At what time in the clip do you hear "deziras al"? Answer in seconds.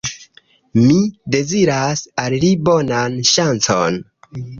1.35-2.37